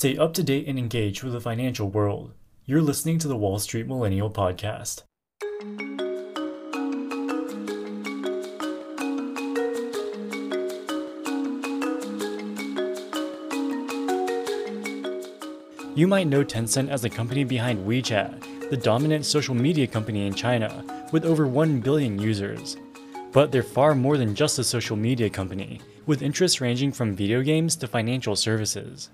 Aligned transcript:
Stay 0.00 0.16
up 0.16 0.32
to 0.32 0.42
date 0.42 0.66
and 0.66 0.78
engage 0.78 1.22
with 1.22 1.34
the 1.34 1.40
financial 1.42 1.86
world. 1.86 2.32
You're 2.64 2.80
listening 2.80 3.18
to 3.18 3.28
the 3.28 3.36
Wall 3.36 3.58
Street 3.58 3.86
Millennial 3.86 4.30
Podcast. 4.30 5.02
You 15.94 16.06
might 16.06 16.28
know 16.28 16.42
Tencent 16.44 16.88
as 16.88 17.02
the 17.02 17.10
company 17.10 17.44
behind 17.44 17.86
WeChat, 17.86 18.70
the 18.70 18.78
dominant 18.78 19.26
social 19.26 19.54
media 19.54 19.86
company 19.86 20.26
in 20.26 20.32
China, 20.32 20.82
with 21.12 21.26
over 21.26 21.46
1 21.46 21.80
billion 21.80 22.18
users. 22.18 22.78
But 23.32 23.52
they're 23.52 23.62
far 23.62 23.94
more 23.94 24.16
than 24.16 24.34
just 24.34 24.58
a 24.58 24.64
social 24.64 24.96
media 24.96 25.28
company, 25.28 25.82
with 26.06 26.22
interests 26.22 26.62
ranging 26.62 26.90
from 26.90 27.14
video 27.14 27.42
games 27.42 27.76
to 27.76 27.86
financial 27.86 28.34
services. 28.34 29.10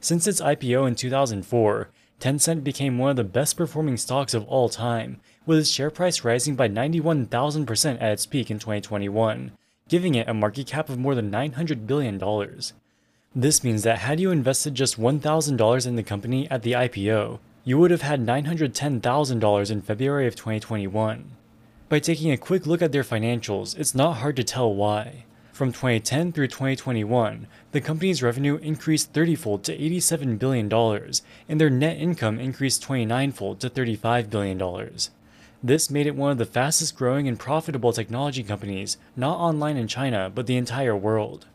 Since 0.00 0.26
its 0.26 0.40
IPO 0.40 0.86
in 0.86 0.94
2004, 0.94 1.90
Tencent 2.20 2.64
became 2.64 2.98
one 2.98 3.10
of 3.10 3.16
the 3.16 3.24
best 3.24 3.56
performing 3.56 3.96
stocks 3.96 4.34
of 4.34 4.44
all 4.46 4.68
time, 4.68 5.20
with 5.46 5.58
its 5.58 5.70
share 5.70 5.90
price 5.90 6.24
rising 6.24 6.56
by 6.56 6.68
91,000% 6.68 7.94
at 8.00 8.12
its 8.12 8.26
peak 8.26 8.50
in 8.50 8.58
2021, 8.58 9.52
giving 9.88 10.14
it 10.14 10.28
a 10.28 10.34
market 10.34 10.66
cap 10.66 10.88
of 10.88 10.98
more 10.98 11.14
than 11.14 11.30
$900 11.30 11.86
billion. 11.86 12.18
This 13.34 13.62
means 13.62 13.82
that 13.82 13.98
had 13.98 14.20
you 14.20 14.30
invested 14.30 14.74
just 14.74 15.00
$1,000 15.00 15.86
in 15.86 15.96
the 15.96 16.02
company 16.02 16.50
at 16.50 16.62
the 16.62 16.72
IPO, 16.72 17.38
you 17.64 17.78
would 17.78 17.90
have 17.90 18.02
had 18.02 18.24
$910,000 18.24 19.70
in 19.70 19.82
February 19.82 20.26
of 20.26 20.34
2021. 20.34 21.30
By 21.88 21.98
taking 21.98 22.30
a 22.30 22.36
quick 22.36 22.66
look 22.66 22.82
at 22.82 22.92
their 22.92 23.02
financials, 23.02 23.78
it's 23.78 23.94
not 23.94 24.14
hard 24.14 24.36
to 24.36 24.44
tell 24.44 24.74
why. 24.74 25.24
From 25.58 25.72
2010 25.72 26.30
through 26.30 26.46
2021, 26.46 27.48
the 27.72 27.80
company's 27.80 28.22
revenue 28.22 28.58
increased 28.58 29.12
30-fold 29.12 29.64
to 29.64 29.76
$87 29.76 30.38
billion, 30.38 30.72
and 31.48 31.60
their 31.60 31.68
net 31.68 31.96
income 31.96 32.38
increased 32.38 32.86
29-fold 32.86 33.58
to 33.58 33.68
$35 33.68 34.30
billion. 34.30 34.90
This 35.60 35.90
made 35.90 36.06
it 36.06 36.14
one 36.14 36.30
of 36.30 36.38
the 36.38 36.46
fastest 36.46 36.94
growing 36.94 37.26
and 37.26 37.40
profitable 37.40 37.92
technology 37.92 38.44
companies, 38.44 38.98
not 39.16 39.36
online 39.40 39.76
in 39.76 39.88
China, 39.88 40.30
but 40.32 40.46
the 40.46 40.56
entire 40.56 40.94
world. 40.96 41.46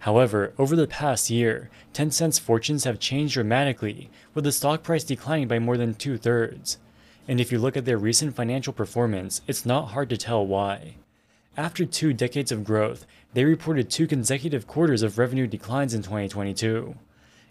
However, 0.00 0.52
over 0.58 0.74
the 0.74 0.88
past 0.88 1.30
year, 1.30 1.70
Tencent's 1.92 2.40
fortunes 2.40 2.82
have 2.82 2.98
changed 2.98 3.34
dramatically, 3.34 4.10
with 4.34 4.42
the 4.42 4.50
stock 4.50 4.82
price 4.82 5.04
declining 5.04 5.46
by 5.46 5.60
more 5.60 5.76
than 5.76 5.94
two 5.94 6.18
thirds. 6.18 6.78
And 7.28 7.40
if 7.40 7.52
you 7.52 7.60
look 7.60 7.76
at 7.76 7.84
their 7.84 7.96
recent 7.96 8.34
financial 8.34 8.72
performance, 8.72 9.40
it's 9.46 9.64
not 9.64 9.90
hard 9.90 10.10
to 10.10 10.16
tell 10.16 10.44
why. 10.44 10.96
After 11.56 11.86
two 11.86 12.12
decades 12.12 12.52
of 12.52 12.64
growth, 12.64 13.06
they 13.32 13.46
reported 13.46 13.88
two 13.88 14.06
consecutive 14.06 14.66
quarters 14.66 15.02
of 15.02 15.16
revenue 15.16 15.46
declines 15.46 15.94
in 15.94 16.02
2022. 16.02 16.96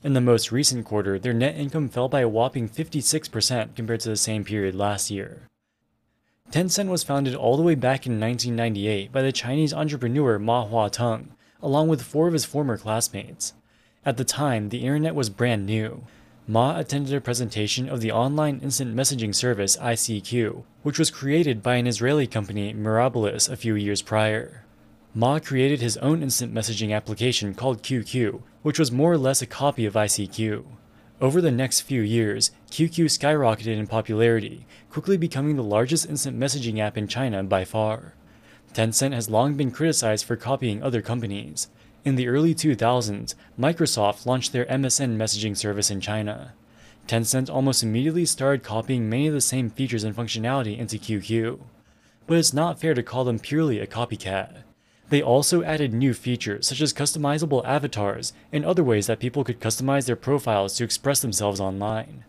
In 0.03 0.13
the 0.13 0.21
most 0.21 0.51
recent 0.51 0.85
quarter, 0.85 1.17
their 1.17 1.33
net 1.33 1.55
income 1.55 1.89
fell 1.89 2.07
by 2.07 2.19
a 2.19 2.29
whopping 2.29 2.69
56% 2.69 3.75
compared 3.75 4.01
to 4.01 4.09
the 4.09 4.15
same 4.15 4.43
period 4.43 4.75
last 4.75 5.09
year. 5.09 5.47
Tencent 6.51 6.89
was 6.89 7.03
founded 7.03 7.33
all 7.33 7.57
the 7.57 7.63
way 7.63 7.73
back 7.73 8.05
in 8.05 8.19
1998 8.19 9.11
by 9.11 9.23
the 9.23 9.31
Chinese 9.31 9.73
entrepreneur 9.73 10.37
Ma 10.37 10.67
Huateng, 10.67 11.29
along 11.59 11.87
with 11.87 12.03
four 12.03 12.27
of 12.27 12.33
his 12.33 12.45
former 12.45 12.77
classmates. 12.77 13.53
At 14.05 14.17
the 14.17 14.23
time, 14.23 14.69
the 14.69 14.81
internet 14.81 15.15
was 15.15 15.31
brand 15.31 15.65
new. 15.65 16.03
Ma 16.47 16.77
attended 16.77 17.11
a 17.11 17.19
presentation 17.19 17.89
of 17.89 18.01
the 18.01 18.11
online 18.11 18.59
instant 18.59 18.95
messaging 18.95 19.33
service 19.33 19.75
ICQ, 19.77 20.63
which 20.83 20.99
was 20.99 21.09
created 21.09 21.63
by 21.63 21.77
an 21.77 21.87
Israeli 21.87 22.27
company, 22.27 22.71
Mirabilis, 22.71 23.49
a 23.49 23.55
few 23.55 23.73
years 23.73 24.03
prior. 24.03 24.63
Ma 25.15 25.39
created 25.39 25.81
his 25.81 25.97
own 25.97 26.21
instant 26.21 26.53
messaging 26.53 26.95
application 26.95 27.55
called 27.55 27.81
QQ, 27.81 28.43
which 28.61 28.77
was 28.77 28.91
more 28.91 29.11
or 29.11 29.17
less 29.17 29.41
a 29.41 29.47
copy 29.47 29.87
of 29.87 29.95
ICQ. 29.95 30.63
Over 31.19 31.41
the 31.41 31.49
next 31.49 31.81
few 31.81 32.01
years, 32.01 32.51
QQ 32.69 33.05
skyrocketed 33.05 33.75
in 33.77 33.87
popularity, 33.87 34.67
quickly 34.91 35.17
becoming 35.17 35.55
the 35.55 35.63
largest 35.63 36.07
instant 36.07 36.37
messaging 36.37 36.77
app 36.77 36.95
in 36.95 37.07
China 37.07 37.41
by 37.41 37.65
far. 37.65 38.13
Tencent 38.71 39.13
has 39.13 39.31
long 39.31 39.55
been 39.55 39.71
criticized 39.71 40.25
for 40.25 40.35
copying 40.35 40.83
other 40.83 41.01
companies. 41.01 41.69
In 42.05 42.17
the 42.17 42.27
early 42.27 42.53
2000s, 42.53 43.33
Microsoft 43.59 44.27
launched 44.27 44.53
their 44.53 44.65
MSN 44.65 45.17
messaging 45.17 45.57
service 45.57 45.89
in 45.89 45.99
China. 45.99 46.53
Tencent 47.07 47.49
almost 47.49 47.81
immediately 47.81 48.27
started 48.27 48.63
copying 48.63 49.09
many 49.09 49.25
of 49.25 49.33
the 49.33 49.41
same 49.41 49.71
features 49.71 50.03
and 50.03 50.15
functionality 50.15 50.77
into 50.77 50.99
QQ. 50.99 51.61
But 52.27 52.37
it's 52.37 52.53
not 52.53 52.79
fair 52.79 52.93
to 52.93 53.01
call 53.01 53.23
them 53.23 53.39
purely 53.39 53.79
a 53.79 53.87
copycat. 53.87 54.57
They 55.09 55.23
also 55.23 55.63
added 55.63 55.95
new 55.95 56.13
features 56.13 56.67
such 56.67 56.79
as 56.79 56.93
customizable 56.93 57.65
avatars 57.65 58.33
and 58.51 58.63
other 58.63 58.83
ways 58.83 59.07
that 59.07 59.19
people 59.19 59.43
could 59.43 59.59
customize 59.59 60.05
their 60.05 60.15
profiles 60.15 60.75
to 60.77 60.83
express 60.83 61.21
themselves 61.21 61.59
online. 61.59 62.23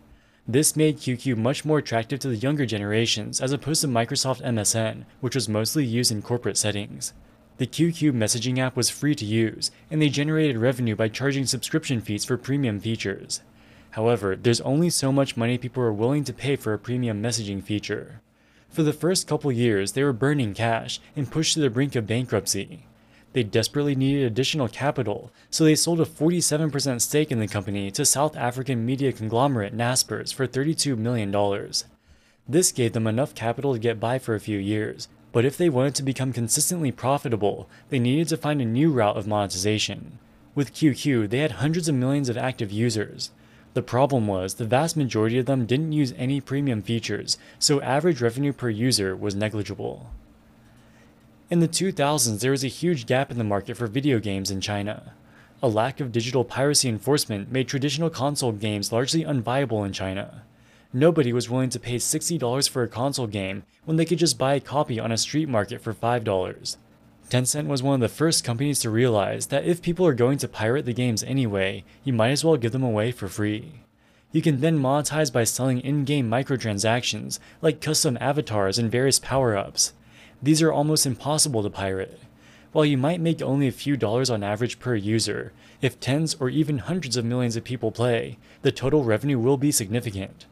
This 0.47 0.75
made 0.75 0.97
QQ 0.97 1.37
much 1.37 1.65
more 1.65 1.77
attractive 1.77 2.19
to 2.21 2.29
the 2.29 2.37
younger 2.37 2.65
generations 2.65 3.39
as 3.41 3.51
opposed 3.51 3.81
to 3.81 3.87
Microsoft 3.87 4.41
MSN, 4.41 5.05
which 5.21 5.35
was 5.35 5.47
mostly 5.47 5.85
used 5.85 6.11
in 6.11 6.23
corporate 6.23 6.57
settings. 6.57 7.13
The 7.57 7.65
QQ 7.67 8.13
messaging 8.13 8.59
app 8.59 8.75
was 8.75 8.91
free 8.91 9.15
to 9.15 9.25
use, 9.25 9.71
and 9.89 9.99
they 9.99 10.09
generated 10.09 10.57
revenue 10.57 10.95
by 10.95 11.09
charging 11.09 11.47
subscription 11.47 12.01
fees 12.01 12.23
for 12.23 12.37
premium 12.37 12.79
features. 12.79 13.41
However, 13.91 14.35
there's 14.35 14.61
only 14.61 14.91
so 14.91 15.11
much 15.11 15.35
money 15.35 15.57
people 15.57 15.81
are 15.81 15.91
willing 15.91 16.23
to 16.25 16.33
pay 16.33 16.55
for 16.55 16.73
a 16.73 16.79
premium 16.79 17.21
messaging 17.21 17.63
feature. 17.63 18.21
For 18.69 18.83
the 18.83 18.93
first 18.93 19.27
couple 19.27 19.51
years, 19.51 19.93
they 19.93 20.03
were 20.03 20.13
burning 20.13 20.53
cash 20.53 20.99
and 21.15 21.31
pushed 21.31 21.55
to 21.55 21.59
the 21.59 21.71
brink 21.71 21.95
of 21.95 22.05
bankruptcy. 22.05 22.85
They 23.33 23.41
desperately 23.41 23.95
needed 23.95 24.25
additional 24.25 24.67
capital, 24.67 25.31
so 25.49 25.63
they 25.63 25.75
sold 25.75 25.99
a 25.99 26.05
47% 26.05 27.01
stake 27.01 27.31
in 27.31 27.39
the 27.39 27.47
company 27.47 27.89
to 27.91 28.05
South 28.05 28.35
African 28.35 28.85
media 28.85 29.11
conglomerate 29.11 29.75
Naspers 29.75 30.31
for 30.31 30.47
$32 30.47 30.95
million. 30.95 31.31
This 32.47 32.71
gave 32.71 32.93
them 32.93 33.07
enough 33.07 33.33
capital 33.33 33.73
to 33.73 33.79
get 33.79 33.99
by 33.99 34.19
for 34.19 34.35
a 34.35 34.39
few 34.39 34.57
years, 34.57 35.07
but 35.31 35.45
if 35.45 35.57
they 35.57 35.69
wanted 35.69 35.95
to 35.95 36.03
become 36.03 36.33
consistently 36.33 36.91
profitable, 36.91 37.69
they 37.89 37.99
needed 37.99 38.27
to 38.29 38.37
find 38.37 38.61
a 38.61 38.65
new 38.65 38.91
route 38.91 39.17
of 39.17 39.27
monetization. 39.27 40.19
With 40.55 40.73
QQ, 40.73 41.29
they 41.29 41.39
had 41.39 41.51
hundreds 41.53 41.87
of 41.87 41.95
millions 41.95 42.29
of 42.29 42.37
active 42.37 42.71
users. 42.71 43.31
The 43.73 43.83
problem 43.83 44.25
was, 44.25 44.55
the 44.55 44.65
vast 44.65 44.97
majority 44.97 45.37
of 45.37 45.45
them 45.45 45.67
didn't 45.67 45.91
use 45.91 46.13
any 46.17 46.41
premium 46.41 46.81
features, 46.81 47.37
so 47.59 47.79
average 47.81 48.21
revenue 48.21 48.53
per 48.53 48.69
user 48.69 49.15
was 49.15 49.35
negligible. 49.35 50.09
In 51.51 51.59
the 51.59 51.67
2000s, 51.67 52.39
there 52.39 52.51
was 52.51 52.63
a 52.63 52.69
huge 52.69 53.05
gap 53.05 53.29
in 53.29 53.37
the 53.37 53.43
market 53.43 53.77
for 53.77 53.87
video 53.87 54.19
games 54.19 54.49
in 54.49 54.61
China. 54.61 55.13
A 55.61 55.67
lack 55.67 55.99
of 55.99 56.11
digital 56.11 56.43
piracy 56.43 56.89
enforcement 56.89 57.51
made 57.51 57.67
traditional 57.67 58.09
console 58.09 58.51
games 58.51 58.91
largely 58.91 59.23
unviable 59.23 59.85
in 59.85 59.93
China. 59.93 60.43
Nobody 60.93 61.33
was 61.33 61.49
willing 61.49 61.69
to 61.71 61.79
pay 61.79 61.97
$60 61.97 62.69
for 62.69 62.81
a 62.81 62.87
console 62.87 63.27
game 63.27 63.63
when 63.83 63.97
they 63.97 64.05
could 64.05 64.19
just 64.19 64.37
buy 64.37 64.53
a 64.53 64.59
copy 64.59 64.99
on 64.99 65.11
a 65.11 65.17
street 65.17 65.49
market 65.49 65.81
for 65.81 65.93
$5. 65.93 66.77
Tencent 67.29 67.67
was 67.67 67.83
one 67.83 67.95
of 67.95 67.99
the 67.99 68.07
first 68.07 68.45
companies 68.45 68.79
to 68.79 68.89
realize 68.89 69.47
that 69.47 69.65
if 69.65 69.81
people 69.81 70.07
are 70.07 70.13
going 70.13 70.37
to 70.37 70.47
pirate 70.47 70.85
the 70.85 70.93
games 70.93 71.23
anyway, 71.23 71.83
you 72.05 72.13
might 72.13 72.31
as 72.31 72.45
well 72.45 72.55
give 72.55 72.71
them 72.71 72.83
away 72.83 73.11
for 73.11 73.27
free. 73.27 73.73
You 74.31 74.41
can 74.41 74.61
then 74.61 74.79
monetize 74.79 75.31
by 75.31 75.43
selling 75.43 75.81
in 75.81 76.05
game 76.05 76.29
microtransactions, 76.29 77.39
like 77.61 77.81
custom 77.81 78.17
avatars 78.21 78.79
and 78.79 78.89
various 78.89 79.19
power 79.19 79.57
ups. 79.57 79.91
These 80.41 80.61
are 80.61 80.71
almost 80.71 81.05
impossible 81.05 81.63
to 81.63 81.69
pirate. 81.69 82.19
While 82.71 82.85
you 82.85 82.97
might 82.97 83.19
make 83.19 83.41
only 83.41 83.67
a 83.67 83.71
few 83.71 83.97
dollars 83.97 84.29
on 84.29 84.43
average 84.43 84.79
per 84.79 84.95
user, 84.95 85.51
if 85.81 85.99
tens 85.99 86.35
or 86.39 86.49
even 86.49 86.77
hundreds 86.77 87.17
of 87.17 87.25
millions 87.25 87.57
of 87.57 87.65
people 87.65 87.91
play, 87.91 88.37
the 88.61 88.71
total 88.71 89.03
revenue 89.03 89.39
will 89.39 89.57
be 89.57 89.71
significant. 89.71 90.45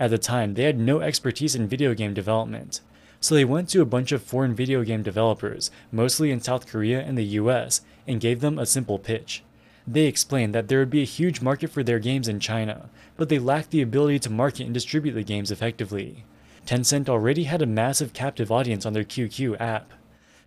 At 0.00 0.08
the 0.08 0.18
time, 0.18 0.54
they 0.54 0.62
had 0.62 0.78
no 0.78 1.00
expertise 1.00 1.54
in 1.54 1.68
video 1.68 1.92
game 1.92 2.14
development, 2.14 2.80
so 3.20 3.34
they 3.34 3.44
went 3.44 3.68
to 3.68 3.82
a 3.82 3.86
bunch 3.86 4.12
of 4.12 4.22
foreign 4.22 4.54
video 4.54 4.82
game 4.82 5.02
developers, 5.02 5.70
mostly 5.92 6.30
in 6.30 6.40
South 6.40 6.66
Korea 6.66 7.02
and 7.02 7.18
the 7.18 7.36
US, 7.38 7.82
and 8.08 8.18
gave 8.18 8.40
them 8.40 8.58
a 8.58 8.64
simple 8.64 8.98
pitch. 8.98 9.42
They 9.86 10.06
explained 10.06 10.54
that 10.54 10.68
there 10.68 10.78
would 10.78 10.88
be 10.88 11.02
a 11.02 11.16
huge 11.16 11.42
market 11.42 11.68
for 11.68 11.82
their 11.82 11.98
games 11.98 12.28
in 12.28 12.40
China, 12.40 12.88
but 13.18 13.28
they 13.28 13.38
lacked 13.38 13.72
the 13.72 13.82
ability 13.82 14.20
to 14.20 14.30
market 14.30 14.64
and 14.64 14.72
distribute 14.72 15.12
the 15.12 15.22
games 15.22 15.50
effectively. 15.50 16.24
Tencent 16.64 17.10
already 17.10 17.44
had 17.44 17.60
a 17.60 17.66
massive 17.66 18.14
captive 18.14 18.50
audience 18.50 18.86
on 18.86 18.94
their 18.94 19.04
QQ 19.04 19.60
app. 19.60 19.92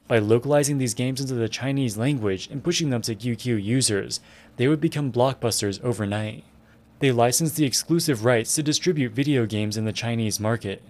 By 0.07 0.17
localizing 0.17 0.79
these 0.79 0.95
games 0.95 1.21
into 1.21 1.35
the 1.35 1.47
Chinese 1.47 1.95
language 1.95 2.49
and 2.49 2.63
pushing 2.63 2.89
them 2.89 3.03
to 3.03 3.15
QQ 3.15 3.63
users, 3.63 4.19
they 4.57 4.67
would 4.67 4.81
become 4.81 5.11
blockbusters 5.11 5.83
overnight. 5.83 6.43
They 7.03 7.11
licensed 7.11 7.57
the 7.57 7.65
exclusive 7.65 8.23
rights 8.23 8.55
to 8.55 8.63
distribute 8.63 9.11
video 9.11 9.45
games 9.45 9.75
in 9.75 9.83
the 9.83 9.91
Chinese 9.91 10.39
market. 10.39 10.81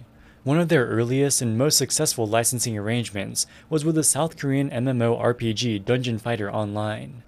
One 0.44 0.60
of 0.60 0.70
their 0.70 0.86
earliest 0.86 1.42
and 1.42 1.58
most 1.58 1.76
successful 1.76 2.28
licensing 2.28 2.78
arrangements 2.78 3.48
was 3.68 3.84
with 3.84 3.96
the 3.96 4.04
South 4.04 4.38
Korean 4.38 4.70
MMORPG 4.70 5.84
Dungeon 5.84 6.20
Fighter 6.20 6.54
Online. 6.54 7.24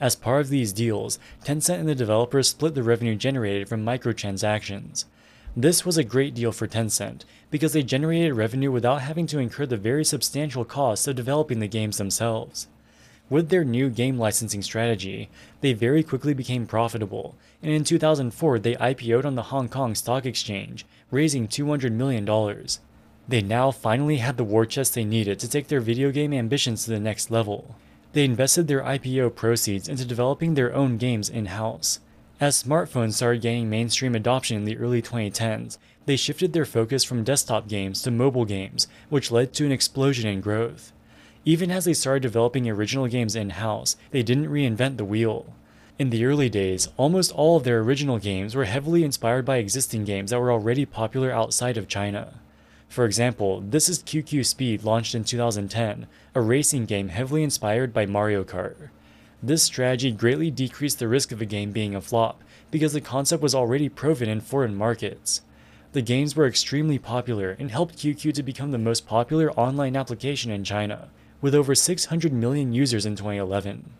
As 0.00 0.16
part 0.16 0.40
of 0.40 0.48
these 0.48 0.72
deals, 0.72 1.20
Tencent 1.44 1.78
and 1.78 1.88
the 1.88 1.94
developers 1.94 2.48
split 2.48 2.74
the 2.74 2.82
revenue 2.82 3.14
generated 3.14 3.68
from 3.68 3.84
microtransactions. 3.84 5.04
This 5.56 5.86
was 5.86 5.96
a 5.96 6.02
great 6.02 6.34
deal 6.34 6.50
for 6.50 6.66
Tencent, 6.66 7.24
because 7.52 7.72
they 7.72 7.84
generated 7.84 8.34
revenue 8.34 8.72
without 8.72 9.02
having 9.02 9.28
to 9.28 9.38
incur 9.38 9.66
the 9.66 9.76
very 9.76 10.04
substantial 10.04 10.64
costs 10.64 11.06
of 11.06 11.14
developing 11.14 11.60
the 11.60 11.68
games 11.68 11.98
themselves. 11.98 12.66
With 13.30 13.48
their 13.48 13.64
new 13.64 13.88
game 13.88 14.18
licensing 14.18 14.60
strategy, 14.60 15.30
they 15.62 15.72
very 15.72 16.02
quickly 16.02 16.34
became 16.34 16.66
profitable, 16.66 17.36
and 17.62 17.72
in 17.72 17.82
2004 17.82 18.58
they 18.58 18.74
IPO'd 18.74 19.24
on 19.24 19.34
the 19.34 19.44
Hong 19.44 19.68
Kong 19.68 19.94
Stock 19.94 20.26
Exchange, 20.26 20.84
raising 21.10 21.48
$200 21.48 21.92
million. 21.92 22.26
They 23.26 23.40
now 23.40 23.70
finally 23.70 24.18
had 24.18 24.36
the 24.36 24.44
war 24.44 24.66
chest 24.66 24.94
they 24.94 25.04
needed 25.04 25.38
to 25.38 25.48
take 25.48 25.68
their 25.68 25.80
video 25.80 26.10
game 26.10 26.34
ambitions 26.34 26.84
to 26.84 26.90
the 26.90 27.00
next 27.00 27.30
level. 27.30 27.76
They 28.12 28.24
invested 28.24 28.68
their 28.68 28.82
IPO 28.82 29.34
proceeds 29.34 29.88
into 29.88 30.04
developing 30.04 30.54
their 30.54 30.74
own 30.74 30.98
games 30.98 31.30
in 31.30 31.46
house. 31.46 32.00
As 32.40 32.62
smartphones 32.62 33.14
started 33.14 33.42
gaining 33.42 33.70
mainstream 33.70 34.14
adoption 34.14 34.58
in 34.58 34.64
the 34.64 34.76
early 34.76 35.00
2010s, 35.00 35.78
they 36.04 36.16
shifted 36.16 36.52
their 36.52 36.66
focus 36.66 37.02
from 37.02 37.24
desktop 37.24 37.68
games 37.68 38.02
to 38.02 38.10
mobile 38.10 38.44
games, 38.44 38.86
which 39.08 39.30
led 39.30 39.54
to 39.54 39.64
an 39.64 39.72
explosion 39.72 40.28
in 40.28 40.42
growth. 40.42 40.92
Even 41.46 41.70
as 41.70 41.84
they 41.84 41.92
started 41.92 42.22
developing 42.22 42.68
original 42.68 43.06
games 43.06 43.36
in 43.36 43.50
house, 43.50 43.96
they 44.12 44.22
didn't 44.22 44.48
reinvent 44.48 44.96
the 44.96 45.04
wheel. 45.04 45.52
In 45.98 46.08
the 46.08 46.24
early 46.24 46.48
days, 46.48 46.88
almost 46.96 47.32
all 47.32 47.58
of 47.58 47.64
their 47.64 47.80
original 47.80 48.18
games 48.18 48.54
were 48.54 48.64
heavily 48.64 49.04
inspired 49.04 49.44
by 49.44 49.58
existing 49.58 50.04
games 50.04 50.30
that 50.30 50.40
were 50.40 50.50
already 50.50 50.86
popular 50.86 51.30
outside 51.30 51.76
of 51.76 51.86
China. 51.86 52.40
For 52.88 53.04
example, 53.04 53.60
This 53.60 53.90
is 53.90 54.02
QQ 54.02 54.46
Speed 54.46 54.84
launched 54.84 55.14
in 55.14 55.22
2010, 55.22 56.06
a 56.34 56.40
racing 56.40 56.86
game 56.86 57.08
heavily 57.08 57.42
inspired 57.42 57.92
by 57.92 58.06
Mario 58.06 58.42
Kart. 58.42 58.88
This 59.42 59.62
strategy 59.62 60.12
greatly 60.12 60.50
decreased 60.50 60.98
the 60.98 61.08
risk 61.08 61.30
of 61.30 61.42
a 61.42 61.46
game 61.46 61.72
being 61.72 61.94
a 61.94 62.00
flop 62.00 62.42
because 62.70 62.94
the 62.94 63.02
concept 63.02 63.42
was 63.42 63.54
already 63.54 63.90
proven 63.90 64.30
in 64.30 64.40
foreign 64.40 64.74
markets. 64.74 65.42
The 65.92 66.00
games 66.00 66.34
were 66.34 66.46
extremely 66.46 66.98
popular 66.98 67.54
and 67.58 67.70
helped 67.70 67.98
QQ 67.98 68.32
to 68.32 68.42
become 68.42 68.70
the 68.70 68.78
most 68.78 69.06
popular 69.06 69.52
online 69.52 69.94
application 69.94 70.50
in 70.50 70.64
China, 70.64 71.10
with 71.44 71.54
over 71.54 71.74
600 71.74 72.32
million 72.32 72.72
users 72.72 73.04
in 73.04 73.16
2011. 73.16 73.90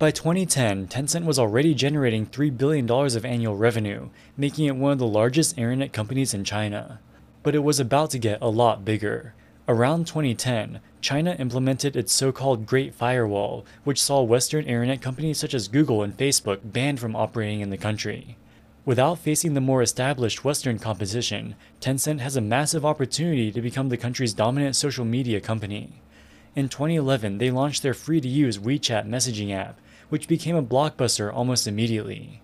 By 0.00 0.10
2010, 0.10 0.88
Tencent 0.88 1.24
was 1.24 1.38
already 1.38 1.72
generating 1.72 2.26
$3 2.26 2.58
billion 2.58 2.90
of 2.90 3.24
annual 3.24 3.54
revenue, 3.54 4.08
making 4.36 4.64
it 4.64 4.74
one 4.74 4.90
of 4.90 4.98
the 4.98 5.06
largest 5.06 5.56
internet 5.56 5.92
companies 5.92 6.34
in 6.34 6.42
China. 6.42 6.98
But 7.44 7.54
it 7.54 7.60
was 7.60 7.78
about 7.78 8.10
to 8.10 8.18
get 8.18 8.42
a 8.42 8.48
lot 8.48 8.84
bigger. 8.84 9.34
Around 9.68 10.08
2010, 10.08 10.80
China 11.00 11.36
implemented 11.38 11.94
its 11.94 12.12
so 12.12 12.32
called 12.32 12.66
Great 12.66 12.92
Firewall, 12.92 13.64
which 13.84 14.02
saw 14.02 14.20
Western 14.22 14.64
internet 14.64 15.00
companies 15.00 15.38
such 15.38 15.54
as 15.54 15.68
Google 15.68 16.02
and 16.02 16.16
Facebook 16.16 16.58
banned 16.64 16.98
from 16.98 17.14
operating 17.14 17.60
in 17.60 17.70
the 17.70 17.78
country. 17.78 18.36
Without 18.84 19.20
facing 19.20 19.54
the 19.54 19.60
more 19.60 19.80
established 19.80 20.44
Western 20.44 20.80
competition, 20.80 21.54
Tencent 21.80 22.18
has 22.18 22.34
a 22.34 22.40
massive 22.40 22.84
opportunity 22.84 23.52
to 23.52 23.62
become 23.62 23.90
the 23.90 23.96
country's 23.96 24.34
dominant 24.34 24.74
social 24.74 25.04
media 25.04 25.40
company. 25.40 26.00
In 26.56 26.68
2011, 26.68 27.38
they 27.38 27.50
launched 27.50 27.82
their 27.82 27.94
free 27.94 28.20
to 28.20 28.28
use 28.28 28.58
WeChat 28.58 29.08
messaging 29.08 29.52
app, 29.52 29.80
which 30.08 30.28
became 30.28 30.54
a 30.54 30.62
blockbuster 30.62 31.34
almost 31.34 31.66
immediately. 31.66 32.42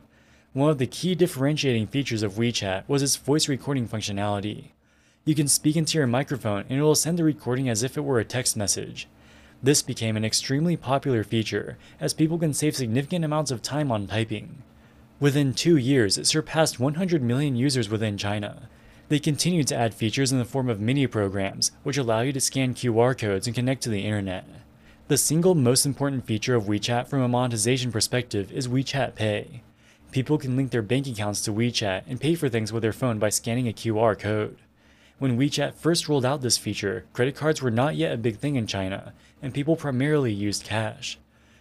One 0.52 0.70
of 0.70 0.78
the 0.78 0.88
key 0.88 1.14
differentiating 1.14 1.86
features 1.86 2.24
of 2.24 2.32
WeChat 2.32 2.88
was 2.88 3.04
its 3.04 3.14
voice 3.14 3.48
recording 3.48 3.86
functionality. 3.86 4.70
You 5.24 5.36
can 5.36 5.46
speak 5.46 5.76
into 5.76 5.96
your 5.96 6.08
microphone 6.08 6.64
and 6.68 6.80
it 6.80 6.82
will 6.82 6.96
send 6.96 7.20
the 7.20 7.24
recording 7.24 7.68
as 7.68 7.84
if 7.84 7.96
it 7.96 8.00
were 8.00 8.18
a 8.18 8.24
text 8.24 8.56
message. 8.56 9.06
This 9.62 9.80
became 9.80 10.16
an 10.16 10.24
extremely 10.24 10.76
popular 10.76 11.22
feature, 11.22 11.78
as 12.00 12.12
people 12.12 12.38
can 12.38 12.52
save 12.52 12.74
significant 12.74 13.24
amounts 13.24 13.52
of 13.52 13.62
time 13.62 13.92
on 13.92 14.08
typing. 14.08 14.64
Within 15.20 15.54
two 15.54 15.76
years, 15.76 16.18
it 16.18 16.26
surpassed 16.26 16.80
100 16.80 17.22
million 17.22 17.54
users 17.54 17.88
within 17.88 18.18
China, 18.18 18.68
they 19.10 19.18
continue 19.18 19.64
to 19.64 19.76
add 19.76 19.92
features 19.92 20.30
in 20.30 20.38
the 20.38 20.44
form 20.44 20.68
of 20.68 20.80
mini 20.80 21.04
programs, 21.04 21.72
which 21.82 21.96
allow 21.96 22.20
you 22.20 22.32
to 22.32 22.40
scan 22.40 22.72
QR 22.72 23.18
codes 23.18 23.48
and 23.48 23.56
connect 23.56 23.82
to 23.82 23.90
the 23.90 24.04
internet. 24.04 24.46
The 25.08 25.18
single 25.18 25.56
most 25.56 25.84
important 25.84 26.24
feature 26.24 26.54
of 26.54 26.66
WeChat 26.66 27.08
from 27.08 27.20
a 27.20 27.26
monetization 27.26 27.90
perspective 27.90 28.52
is 28.52 28.68
WeChat 28.68 29.16
Pay. 29.16 29.62
People 30.12 30.38
can 30.38 30.56
link 30.56 30.70
their 30.70 30.80
bank 30.80 31.08
accounts 31.08 31.42
to 31.42 31.52
WeChat 31.52 32.04
and 32.06 32.20
pay 32.20 32.36
for 32.36 32.48
things 32.48 32.72
with 32.72 32.82
their 32.84 32.92
phone 32.92 33.18
by 33.18 33.30
scanning 33.30 33.66
a 33.66 33.72
QR 33.72 34.16
code. 34.16 34.58
When 35.18 35.36
WeChat 35.36 35.74
first 35.74 36.08
rolled 36.08 36.24
out 36.24 36.40
this 36.40 36.56
feature, 36.56 37.04
credit 37.12 37.34
cards 37.34 37.60
were 37.60 37.72
not 37.72 37.96
yet 37.96 38.12
a 38.12 38.16
big 38.16 38.36
thing 38.36 38.54
in 38.54 38.68
China, 38.68 39.12
and 39.42 39.52
people 39.52 39.74
primarily 39.74 40.32
used 40.32 40.62
cash. 40.62 41.18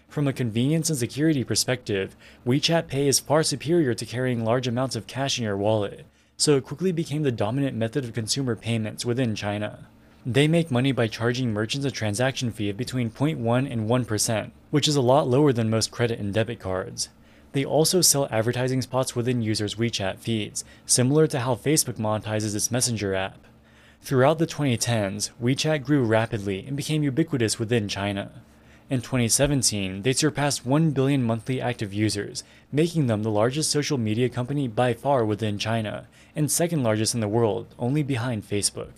From 0.07 0.28
a 0.28 0.34
convenience 0.34 0.92
and 0.92 1.00
security 1.00 1.44
perspective, 1.44 2.16
WeChat 2.45 2.86
Pay 2.86 3.07
is 3.07 3.19
far 3.19 3.42
superior 3.42 3.95
to 3.95 4.06
carrying 4.06 4.45
large 4.45 4.68
amounts 4.68 4.95
of 4.95 5.07
cash 5.07 5.40
in 5.40 5.45
your 5.45 5.57
wallet, 5.57 6.06
so 6.39 6.56
it 6.56 6.63
quickly 6.63 6.94
became 6.94 7.24
the 7.24 7.33
dominant 7.33 7.75
method 7.75 8.06
of 8.06 8.13
consumer 8.13 8.56
payments 8.56 9.06
within 9.06 9.36
China. 9.36 9.86
They 10.25 10.47
make 10.47 10.71
money 10.71 10.94
by 10.94 11.07
charging 11.07 11.51
merchants 11.51 11.86
a 11.86 11.91
transaction 11.91 12.50
fee 12.53 12.69
of 12.69 12.77
between 12.77 13.12
0.1 13.12 13.69
and 13.69 13.89
1%, 13.89 14.51
which 14.71 14.88
is 14.88 14.95
a 14.95 15.01
lot 15.01 15.27
lower 15.27 15.51
than 15.51 15.69
most 15.69 15.91
credit 15.91 16.18
and 16.18 16.33
debit 16.33 16.62
cards. 16.62 17.09
They 17.51 17.65
also 17.65 18.00
sell 18.00 18.30
advertising 18.31 18.81
spots 18.81 19.18
within 19.18 19.41
users' 19.41 19.75
WeChat 19.75 20.19
feeds, 20.19 20.63
similar 20.86 21.27
to 21.27 21.41
how 21.41 21.56
Facebook 21.56 21.95
monetizes 21.95 22.56
its 22.56 22.71
Messenger 22.71 23.15
app. 23.15 23.39
Throughout 24.01 24.39
the 24.39 24.47
2010s, 24.47 25.31
WeChat 25.44 25.83
grew 25.83 26.06
rapidly 26.06 26.65
and 26.65 26.77
became 26.77 27.03
ubiquitous 27.03 27.59
within 27.59 27.89
China. 27.89 28.44
In 28.89 29.01
2017, 29.01 30.01
they 30.01 30.13
surpassed 30.13 30.65
1 30.65 30.91
billion 30.91 31.21
monthly 31.21 31.62
active 31.62 31.94
users, 31.94 32.44
making 32.71 33.06
them 33.06 33.21
the 33.21 33.30
largest 33.30 33.69
social 33.69 34.00
media 34.00 34.30
company 34.30 34.68
by 34.68 34.95
far 34.95 35.24
within 35.24 35.59
China, 35.59 36.07
and 36.36 36.50
second 36.50 36.81
largest 36.81 37.13
in 37.13 37.19
the 37.19 37.27
world, 37.27 37.75
only 37.77 38.01
behind 38.01 38.50
Facebook. 38.50 38.94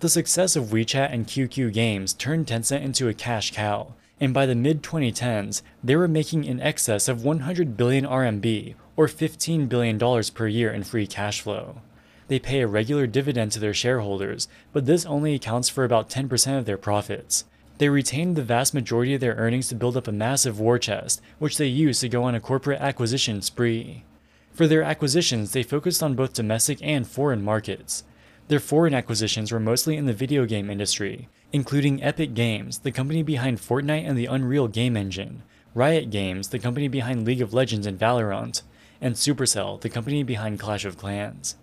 The 0.00 0.08
success 0.08 0.56
of 0.56 0.64
WeChat 0.64 1.12
and 1.12 1.28
QQ 1.28 1.72
games 1.72 2.12
turned 2.12 2.48
Tencent 2.48 2.82
into 2.82 3.08
a 3.08 3.14
cash 3.14 3.52
cow, 3.52 3.94
and 4.18 4.34
by 4.34 4.46
the 4.46 4.56
mid 4.56 4.82
2010s, 4.82 5.62
they 5.84 5.94
were 5.94 6.08
making 6.08 6.42
in 6.42 6.60
excess 6.60 7.06
of 7.06 7.22
100 7.22 7.76
billion 7.76 8.04
RMB, 8.04 8.74
or 8.96 9.06
$15 9.06 9.68
billion 9.68 10.24
per 10.34 10.48
year 10.48 10.72
in 10.72 10.82
free 10.82 11.06
cash 11.06 11.40
flow. 11.40 11.82
They 12.26 12.40
pay 12.40 12.62
a 12.62 12.66
regular 12.66 13.06
dividend 13.06 13.52
to 13.52 13.60
their 13.60 13.74
shareholders, 13.74 14.48
but 14.72 14.86
this 14.86 15.06
only 15.06 15.36
accounts 15.36 15.68
for 15.68 15.84
about 15.84 16.10
10% 16.10 16.58
of 16.58 16.64
their 16.64 16.76
profits. 16.76 17.44
They 17.78 17.88
retained 17.88 18.36
the 18.36 18.42
vast 18.42 18.72
majority 18.72 19.14
of 19.14 19.20
their 19.20 19.34
earnings 19.34 19.68
to 19.68 19.74
build 19.74 19.96
up 19.96 20.08
a 20.08 20.12
massive 20.12 20.58
war 20.58 20.78
chest, 20.78 21.20
which 21.38 21.58
they 21.58 21.66
used 21.66 22.00
to 22.00 22.08
go 22.08 22.24
on 22.24 22.34
a 22.34 22.40
corporate 22.40 22.80
acquisition 22.80 23.42
spree. 23.42 24.04
For 24.52 24.66
their 24.66 24.82
acquisitions, 24.82 25.52
they 25.52 25.62
focused 25.62 26.02
on 26.02 26.14
both 26.14 26.32
domestic 26.32 26.78
and 26.82 27.06
foreign 27.06 27.42
markets. 27.42 28.04
Their 28.48 28.60
foreign 28.60 28.94
acquisitions 28.94 29.52
were 29.52 29.60
mostly 29.60 29.96
in 29.96 30.06
the 30.06 30.14
video 30.14 30.46
game 30.46 30.70
industry, 30.70 31.28
including 31.52 32.02
Epic 32.02 32.32
Games, 32.32 32.78
the 32.78 32.92
company 32.92 33.22
behind 33.22 33.58
Fortnite 33.58 34.08
and 34.08 34.16
the 34.16 34.26
Unreal 34.26 34.68
game 34.68 34.96
engine, 34.96 35.42
Riot 35.74 36.08
Games, 36.08 36.48
the 36.48 36.58
company 36.58 36.88
behind 36.88 37.26
League 37.26 37.42
of 37.42 37.52
Legends 37.52 37.86
and 37.86 37.98
Valorant, 37.98 38.62
and 39.00 39.14
Supercell, 39.14 39.78
the 39.80 39.90
company 39.90 40.22
behind 40.22 40.58
Clash 40.58 40.86
of 40.86 40.96
Clans. 40.96 41.56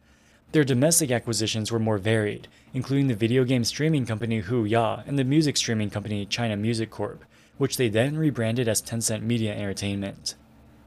Their 0.54 0.64
domestic 0.64 1.10
acquisitions 1.10 1.72
were 1.72 1.80
more 1.80 1.98
varied, 1.98 2.48
including 2.76 3.08
the 3.08 3.16
video 3.16 3.44
game 3.44 3.64
streaming 3.64 4.06
company 4.06 4.40
Huya 4.40 5.04
and 5.08 5.18
the 5.18 5.24
music 5.24 5.58
streaming 5.58 5.90
company 5.90 6.28
China 6.28 6.56
Music 6.56 6.92
Corp, 6.92 7.26
which 7.58 7.78
they 7.78 7.90
then 7.90 8.18
rebranded 8.18 8.68
as 8.68 8.80
Tencent 8.80 9.24
Media 9.24 9.52
Entertainment. 9.52 10.36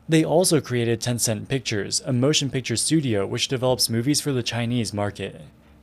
They 0.09 0.25
also 0.25 0.61
created 0.61 1.01
Tencent 1.01 1.49
Pictures, 1.49 2.01
a 2.07 2.13
motion 2.13 2.49
picture 2.49 2.77
studio 2.77 3.27
which 3.27 3.49
develops 3.49 3.91
movies 3.91 4.21
for 4.21 4.31
the 4.31 4.45
Chinese 4.45 4.95
market. 4.95 5.41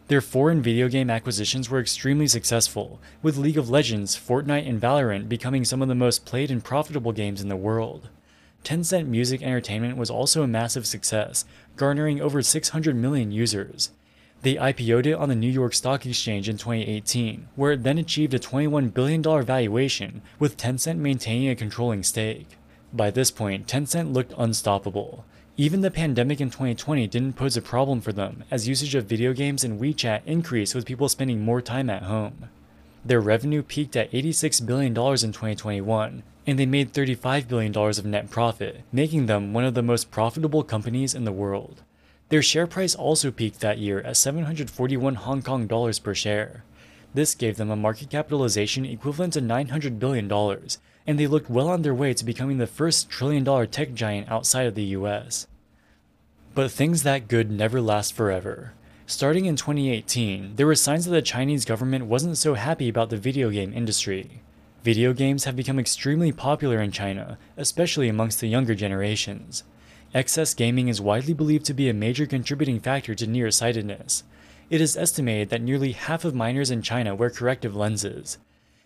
Their 0.08 0.22
foreign 0.22 0.62
video 0.62 0.88
game 0.88 1.10
acquisitions 1.10 1.70
were 1.70 1.82
extremely 1.82 2.28
successful, 2.28 3.02
with 3.22 3.36
League 3.36 3.58
of 3.58 3.70
Legends, 3.70 4.16
Fortnite, 4.16 4.66
and 4.66 4.80
Valorant 4.80 5.28
becoming 5.28 5.66
some 5.66 5.82
of 5.82 5.90
the 5.90 5.94
most 5.94 6.26
played 6.26 6.52
and 6.52 6.64
profitable 6.64 7.12
games 7.12 7.42
in 7.42 7.50
the 7.50 7.58
world. 7.58 8.08
Tencent 8.64 9.08
Music 9.08 9.44
Entertainment 9.44 9.98
was 9.98 10.10
also 10.10 10.42
a 10.42 10.48
massive 10.48 10.88
success, 10.88 11.44
garnering 11.76 12.22
over 12.22 12.42
600 12.42 12.96
million 12.96 13.32
users. 13.32 13.92
They 14.42 14.56
IPO'd 14.56 15.06
it 15.06 15.14
on 15.14 15.28
the 15.28 15.36
New 15.36 15.50
York 15.50 15.74
Stock 15.74 16.06
Exchange 16.06 16.48
in 16.48 16.58
2018, 16.58 17.50
where 17.56 17.74
it 17.74 17.84
then 17.84 17.98
achieved 17.98 18.34
a 18.34 18.40
$21 18.40 18.94
billion 18.94 19.22
valuation, 19.22 20.22
with 20.40 20.56
Tencent 20.56 20.98
maintaining 20.98 21.50
a 21.50 21.56
controlling 21.56 22.04
stake. 22.04 22.58
By 22.94 23.12
this 23.12 23.32
point, 23.32 23.68
Tencent 23.68 24.14
looked 24.14 24.34
unstoppable. 24.38 25.26
Even 25.58 25.82
the 25.82 25.92
pandemic 25.92 26.40
in 26.40 26.50
2020 26.50 27.06
didn't 27.08 27.36
pose 27.36 27.58
a 27.58 27.62
problem 27.62 28.00
for 28.00 28.14
them, 28.14 28.44
as 28.50 28.68
usage 28.68 28.96
of 28.96 29.06
video 29.06 29.34
games 29.34 29.64
and 29.64 29.80
WeChat 29.80 30.22
increased 30.26 30.74
with 30.74 30.86
people 30.86 31.10
spending 31.10 31.42
more 31.42 31.62
time 31.62 31.90
at 31.90 32.04
home. 32.04 32.50
Their 33.06 33.20
revenue 33.20 33.62
peaked 33.62 33.98
at 33.98 34.12
$86 34.12 34.66
billion 34.66 34.92
in 34.92 34.94
2021, 34.94 36.24
and 36.46 36.60
they 36.60 36.66
made 36.66 36.94
$35 36.94 37.48
billion 37.48 37.76
of 37.76 38.06
net 38.06 38.30
profit, 38.30 38.82
making 38.92 39.26
them 39.26 39.54
one 39.54 39.64
of 39.64 39.74
the 39.74 39.82
most 39.82 40.12
profitable 40.12 40.64
companies 40.64 41.16
in 41.16 41.24
the 41.24 41.32
world. 41.32 41.84
Their 42.30 42.42
share 42.42 42.68
price 42.68 42.96
also 42.96 43.32
peaked 43.32 43.60
that 43.60 43.78
year 43.78 44.02
at 44.02 44.18
741 44.18 45.16
Hong 45.16 45.42
Kong 45.42 45.68
dollars 45.68 46.00
per 46.00 46.14
share. 46.14 46.64
This 47.14 47.36
gave 47.36 47.58
them 47.58 47.70
a 47.70 47.76
market 47.76 48.10
capitalization 48.10 48.86
equivalent 48.86 49.34
to 49.34 49.42
$900 49.42 50.00
billion, 50.00 50.32
and 51.06 51.20
they 51.20 51.28
looked 51.28 51.50
well 51.50 51.68
on 51.68 51.84
their 51.84 51.94
way 51.94 52.14
to 52.14 52.26
becoming 52.26 52.58
the 52.58 52.68
first 52.68 53.10
trillion 53.10 53.44
dollar 53.44 53.66
tech 53.66 53.94
giant 53.94 54.30
outside 54.30 54.66
of 54.66 54.76
the 54.76 54.96
US. 54.98 55.48
But 56.56 56.72
things 56.72 57.04
that 57.04 57.28
good 57.28 57.52
never 57.52 57.82
last 57.82 58.14
forever. 58.14 58.74
Starting 59.06 59.46
in 59.46 59.56
2018, 59.56 60.56
there 60.56 60.66
were 60.66 60.76
signs 60.76 61.06
that 61.06 61.12
the 61.12 61.22
Chinese 61.22 61.66
government 61.66 62.06
wasn't 62.06 62.38
so 62.38 62.54
happy 62.54 62.90
about 62.90 63.10
the 63.10 63.18
video 63.18 63.50
game 63.50 63.74
industry. 63.74 64.42
Video 64.84 65.14
games 65.14 65.46
have 65.46 65.56
become 65.56 65.80
extremely 65.80 66.34
popular 66.34 66.82
in 66.82 66.92
China, 66.92 67.38
especially 67.56 68.10
amongst 68.10 68.42
the 68.42 68.50
younger 68.50 68.76
generations. 68.76 69.64
Excess 70.14 70.54
gaming 70.54 70.90
is 70.90 71.00
widely 71.00 71.34
believed 71.34 71.66
to 71.66 71.74
be 71.74 71.88
a 71.88 71.94
major 71.94 72.26
contributing 72.26 72.82
factor 72.82 73.16
to 73.16 73.26
nearsightedness. 73.26 74.26
It 74.70 74.82
is 74.82 74.98
estimated 74.98 75.50
that 75.50 75.62
nearly 75.62 75.94
half 75.94 76.26
of 76.26 76.36
minors 76.36 76.70
in 76.70 76.82
China 76.82 77.16
wear 77.16 77.30
corrective 77.30 77.74
lenses. 77.74 78.40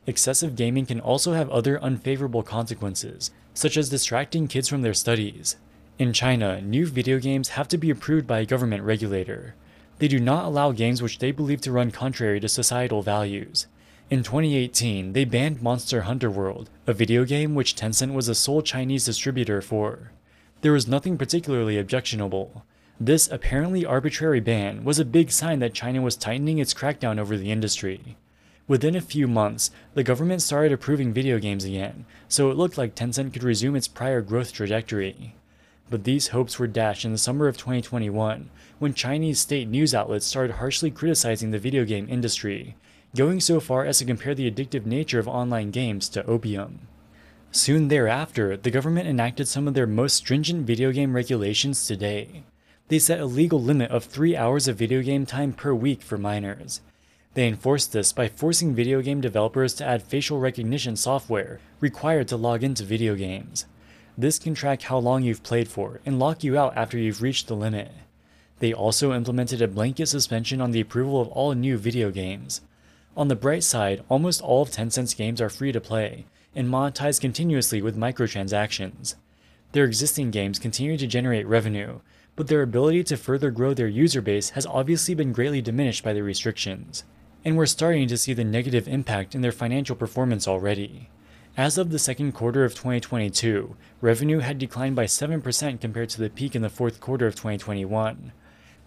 Excessive 0.06 0.56
gaming 0.56 0.86
can 0.86 1.00
also 1.00 1.34
have 1.34 1.50
other 1.50 1.82
unfavorable 1.82 2.44
consequences, 2.44 3.32
such 3.56 3.75
as 3.75 3.89
distracting 3.89 4.48
kids 4.48 4.70
from 4.70 4.84
their 4.84 4.94
studies. 4.94 5.56
In 5.98 6.13
China, 6.13 6.62
new 6.62 6.86
video 6.86 7.18
games 7.18 7.50
have 7.50 7.68
to 7.70 7.77
be 7.77 7.89
approved 7.89 8.27
by 8.27 8.42
a 8.42 8.46
government 8.46 8.84
regulator. 8.84 9.56
They 9.98 10.08
do 10.08 10.20
not 10.20 10.46
allow 10.46 10.74
games 10.74 11.01
which 11.01 11.18
they 11.18 11.32
believe 11.32 11.62
to 11.62 11.72
run 11.72 11.89
contrary 11.89 12.39
to 12.42 12.48
societal 12.48 13.01
values. 13.01 13.66
In 14.09 14.23
2018, 14.23 15.11
they 15.11 15.25
banned 15.25 15.61
Monster 15.61 16.03
Hunter 16.03 16.31
World, 16.31 16.69
a 16.85 16.93
video 16.93 17.25
game 17.25 17.55
which 17.55 17.75
Tencent 17.75 18.13
was 18.13 18.27
the 18.27 18.35
sole 18.35 18.61
Chinese 18.61 19.03
distributor 19.03 19.61
for. 19.61 20.11
There 20.61 20.71
was 20.71 20.87
nothing 20.87 21.17
particularly 21.17 21.77
objectionable. 21.77 22.63
This 23.01 23.29
apparently 23.29 23.85
arbitrary 23.85 24.39
ban 24.39 24.85
was 24.85 24.97
a 24.97 25.03
big 25.03 25.29
sign 25.29 25.59
that 25.59 25.73
China 25.73 26.01
was 26.01 26.15
tightening 26.15 26.57
its 26.57 26.73
crackdown 26.73 27.19
over 27.19 27.35
the 27.35 27.51
industry. 27.51 28.15
Within 28.65 28.95
a 28.95 29.01
few 29.01 29.27
months, 29.27 29.71
the 29.93 30.03
government 30.03 30.41
started 30.41 30.71
approving 30.71 31.11
video 31.11 31.37
games 31.37 31.65
again, 31.65 32.05
so 32.29 32.49
it 32.49 32.55
looked 32.55 32.77
like 32.77 32.95
Tencent 32.95 33.33
could 33.33 33.43
resume 33.43 33.75
its 33.75 33.89
prior 33.89 34.21
growth 34.21 34.53
trajectory. 34.53 35.35
But 35.89 36.05
these 36.05 36.29
hopes 36.29 36.57
were 36.57 36.67
dashed 36.67 37.03
in 37.03 37.11
the 37.11 37.17
summer 37.17 37.49
of 37.49 37.57
2021 37.57 38.51
when 38.79 38.93
Chinese 38.93 39.39
state 39.39 39.67
news 39.67 39.93
outlets 39.93 40.25
started 40.25 40.55
harshly 40.55 40.91
criticizing 40.91 41.51
the 41.51 41.59
video 41.59 41.83
game 41.83 42.07
industry, 42.09 42.77
going 43.17 43.39
so 43.39 43.59
far 43.59 43.83
as 43.83 43.97
to 43.97 44.05
compare 44.05 44.36
the 44.36 44.50
addictive 44.50 44.86
nature 44.86 45.17
of 45.17 45.27
online 45.27 45.71
games 45.71 46.07
to 46.07 46.24
opium. 46.27 46.88
Soon 47.51 47.88
thereafter, 47.88 48.55
the 48.55 48.69
government 48.69 49.07
enacted 49.07 49.47
some 49.47 49.67
of 49.67 49.74
their 49.74 49.88
most 49.88 50.15
stringent 50.15 50.67
video 50.67 50.91
game 50.91 51.15
regulations 51.15 51.88
today. 51.88 52.43
They 52.89 53.00
set 53.00 53.19
a 53.19 53.25
legal 53.25 53.59
limit 53.59 53.89
of 53.89 54.03
3 54.03 54.38
hours 54.38 54.67
of 54.67 54.77
video 54.77 55.01
game 55.01 55.25
time 55.25 55.51
per 55.51 55.74
week 55.74 56.03
for 56.03 56.19
minors. 56.19 56.81
They 57.33 57.47
enforced 57.47 57.91
this 57.91 58.13
by 58.13 58.27
forcing 58.27 58.75
video 58.75 59.01
game 59.01 59.19
developers 59.19 59.74
to 59.75 59.86
add 59.86 60.03
facial 60.03 60.39
recognition 60.39 60.95
software 60.95 61.59
required 61.79 62.27
to 62.27 62.38
log 62.38 62.63
into 62.63 62.83
video 62.83 63.15
games. 63.15 63.65
This 64.15 64.38
can 64.38 64.53
track 64.53 64.83
how 64.83 65.00
long 65.00 65.24
you've 65.24 65.43
played 65.43 65.67
for 65.67 66.01
and 66.05 66.19
lock 66.19 66.43
you 66.43 66.55
out 66.55 66.77
after 66.77 67.00
you've 67.00 67.24
reached 67.24 67.47
the 67.47 67.55
limit. 67.55 67.91
They 68.59 68.74
also 68.74 69.13
implemented 69.13 69.62
a 69.62 69.67
blanket 69.67 70.05
suspension 70.05 70.62
on 70.62 70.69
the 70.69 70.81
approval 70.81 71.19
of 71.19 71.29
all 71.29 71.53
new 71.53 71.77
video 71.77 72.12
games. 72.12 72.62
On 73.17 73.29
the 73.29 73.36
bright 73.36 73.63
side, 73.63 74.03
almost 74.09 74.43
all 74.43 74.62
of 74.62 74.69
Tencent's 74.69 75.15
games 75.15 75.41
are 75.41 75.50
free 75.50 75.71
to 75.71 75.81
play 75.81 76.27
and 76.55 76.69
monetize 76.69 77.19
continuously 77.19 77.81
with 77.81 77.97
microtransactions. 77.97 79.15
Their 79.71 79.86
existing 79.86 80.29
games 80.29 80.59
continue 80.59 81.00
to 81.00 81.07
generate 81.07 81.47
revenue, 81.47 82.01
but 82.36 82.47
their 82.47 82.62
ability 82.62 83.03
to 83.05 83.17
further 83.17 83.50
grow 83.50 83.74
their 83.74 83.88
user 83.88 84.21
base 84.21 84.51
has 84.51 84.67
obviously 84.67 85.15
been 85.15 85.33
greatly 85.33 85.63
diminished 85.63 86.03
by 86.03 86.13
the 86.13 86.21
restrictions. 86.21 87.05
And 87.43 87.57
we're 87.57 87.65
starting 87.65 88.07
to 88.07 88.17
see 88.19 88.33
the 88.33 88.43
negative 88.43 88.88
impact 88.88 89.33
in 89.33 89.41
their 89.41 89.51
financial 89.51 89.95
performance 89.95 90.47
already. 90.47 91.09
As 91.57 91.79
of 91.79 91.89
the 91.89 91.97
second 91.97 92.33
quarter 92.33 92.63
of 92.63 92.75
2022, 92.75 93.75
revenue 94.00 94.39
had 94.39 94.59
declined 94.59 94.95
by 94.95 95.05
7% 95.05 95.81
compared 95.81 96.09
to 96.09 96.21
the 96.21 96.29
peak 96.29 96.55
in 96.55 96.62
the 96.62 96.69
fourth 96.69 97.00
quarter 97.00 97.25
of 97.25 97.33
2021. 97.33 98.31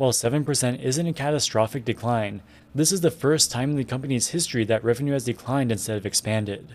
While 0.01 0.13
7% 0.13 0.83
isn't 0.83 1.07
a 1.07 1.13
catastrophic 1.13 1.85
decline, 1.85 2.41
this 2.75 2.91
is 2.91 3.03
the 3.03 3.11
first 3.11 3.51
time 3.51 3.73
in 3.73 3.77
the 3.77 3.85
company's 3.85 4.29
history 4.29 4.65
that 4.65 4.83
revenue 4.83 5.13
has 5.13 5.25
declined 5.27 5.71
instead 5.71 5.99
of 5.99 6.07
expanded. 6.07 6.75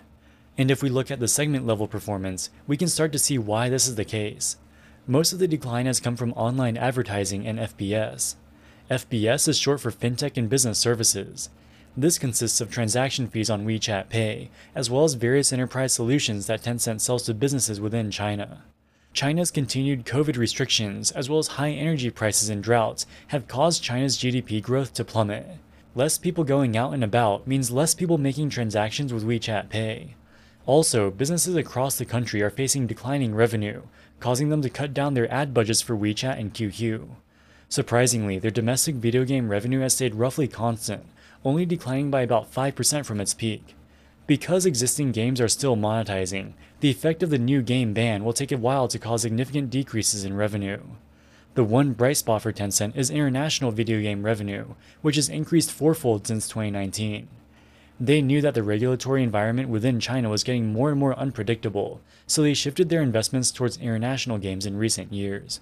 And 0.59 0.69
if 0.69 0.83
we 0.83 0.89
look 0.89 1.09
at 1.09 1.19
the 1.19 1.27
segment 1.27 1.65
level 1.65 1.87
performance, 1.87 2.51
we 2.67 2.77
can 2.77 2.87
start 2.87 3.11
to 3.13 3.17
see 3.17 3.39
why 3.39 3.67
this 3.67 3.87
is 3.87 3.95
the 3.95 4.05
case. 4.05 4.57
Most 5.07 5.33
of 5.33 5.39
the 5.39 5.47
decline 5.47 5.87
has 5.87 5.99
come 5.99 6.15
from 6.15 6.33
online 6.33 6.77
advertising 6.77 7.47
and 7.47 7.57
FBS. 7.57 8.35
FBS 8.91 9.47
is 9.47 9.57
short 9.57 9.79
for 9.81 9.89
FinTech 9.89 10.37
and 10.37 10.47
Business 10.47 10.77
Services. 10.77 11.49
This 11.97 12.19
consists 12.19 12.61
of 12.61 12.69
transaction 12.69 13.25
fees 13.25 13.49
on 13.49 13.65
WeChat 13.65 14.07
Pay, 14.07 14.51
as 14.75 14.91
well 14.91 15.03
as 15.03 15.15
various 15.15 15.51
enterprise 15.51 15.93
solutions 15.93 16.45
that 16.45 16.61
Tencent 16.61 17.01
sells 17.01 17.23
to 17.23 17.33
businesses 17.33 17.81
within 17.81 18.11
China. 18.11 18.65
China's 19.15 19.49
continued 19.49 20.05
COVID 20.05 20.35
restrictions, 20.35 21.09
as 21.11 21.29
well 21.29 21.39
as 21.39 21.47
high 21.47 21.71
energy 21.71 22.09
prices 22.09 22.49
and 22.49 22.61
droughts, 22.61 23.05
have 23.27 23.47
caused 23.47 23.81
China's 23.81 24.17
GDP 24.17 24.61
growth 24.61 24.93
to 24.93 25.05
plummet. 25.05 25.47
Less 25.95 26.17
people 26.17 26.43
going 26.43 26.75
out 26.75 26.93
and 26.93 27.01
about 27.01 27.47
means 27.47 27.71
less 27.71 27.95
people 27.95 28.17
making 28.17 28.49
transactions 28.49 29.13
with 29.13 29.25
WeChat 29.25 29.69
Pay. 29.69 30.15
Also, 30.65 31.09
businesses 31.09 31.55
across 31.55 31.97
the 31.97 32.03
country 32.03 32.41
are 32.41 32.49
facing 32.49 32.87
declining 32.87 33.33
revenue, 33.33 33.83
causing 34.19 34.49
them 34.49 34.61
to 34.61 34.69
cut 34.69 34.93
down 34.93 35.13
their 35.13 35.31
ad 35.31 35.53
budgets 35.53 35.81
for 35.81 35.95
WeChat 35.95 36.37
and 36.37 36.53
QQ. 36.53 37.07
Surprisingly, 37.69 38.37
their 38.37 38.51
domestic 38.51 38.95
video 38.95 39.23
game 39.23 39.47
revenue 39.47 39.79
has 39.79 39.93
stayed 39.93 40.15
roughly 40.15 40.49
constant, 40.49 41.05
only 41.45 41.65
declining 41.65 42.11
by 42.11 42.21
about 42.21 42.53
5% 42.53 43.05
from 43.05 43.21
its 43.21 43.33
peak. 43.33 43.75
Because 44.27 44.65
existing 44.65 45.11
games 45.11 45.39
are 45.39 45.47
still 45.47 45.77
monetizing, 45.77 46.53
the 46.79 46.89
effect 46.89 47.21
of 47.21 47.29
the 47.29 47.37
new 47.37 47.61
game 47.61 47.93
ban 47.93 48.23
will 48.23 48.33
take 48.33 48.51
a 48.51 48.57
while 48.57 48.87
to 48.87 48.97
cause 48.97 49.21
significant 49.21 49.69
decreases 49.69 50.25
in 50.25 50.35
revenue. 50.35 50.81
The 51.53 51.63
one 51.63 51.93
bright 51.93 52.17
spot 52.17 52.41
for 52.41 52.51
Tencent 52.51 52.97
is 52.97 53.11
international 53.11 53.71
video 53.71 54.01
game 54.01 54.23
revenue, 54.23 54.73
which 55.01 55.15
has 55.15 55.29
increased 55.29 55.71
fourfold 55.71 56.25
since 56.25 56.47
2019. 56.47 57.27
They 57.99 58.21
knew 58.21 58.41
that 58.41 58.55
the 58.55 58.63
regulatory 58.63 59.21
environment 59.21 59.69
within 59.69 59.99
China 59.99 60.29
was 60.29 60.43
getting 60.43 60.73
more 60.73 60.89
and 60.89 60.99
more 60.99 61.17
unpredictable, 61.17 62.01
so 62.25 62.41
they 62.41 62.55
shifted 62.55 62.89
their 62.89 63.03
investments 63.03 63.51
towards 63.51 63.77
international 63.77 64.39
games 64.39 64.65
in 64.65 64.75
recent 64.75 65.13
years. 65.13 65.61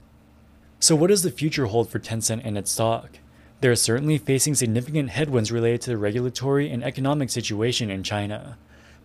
So, 0.79 0.95
what 0.95 1.07
does 1.07 1.21
the 1.21 1.31
future 1.31 1.67
hold 1.67 1.89
for 1.89 1.99
Tencent 1.99 2.41
and 2.43 2.57
its 2.57 2.71
stock? 2.71 3.19
They 3.63 3.69
are 3.69 3.77
certainly 3.77 4.17
facing 4.17 4.55
significant 4.55 5.11
headwinds 5.11 5.49
related 5.49 5.79
to 5.83 5.91
the 5.91 5.97
regulatory 5.97 6.69
and 6.69 6.83
economic 6.83 7.29
situation 7.29 7.89
in 7.89 8.03
China. 8.03 8.57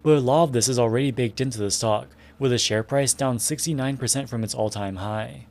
But 0.03 0.17
a 0.17 0.21
lot 0.21 0.43
of 0.43 0.53
this 0.53 0.69
is 0.69 0.81
already 0.81 1.12
baked 1.12 1.41
into 1.41 1.61
the 1.61 1.71
stock, 1.71 2.09
with 2.41 2.50
the 2.50 2.59
share 2.59 2.83
price 2.83 3.12
down 3.12 3.38
69% 3.38 4.29
from 4.29 4.43
its 4.43 4.57
all 4.57 4.69
time 4.69 4.97
high. 4.97 5.47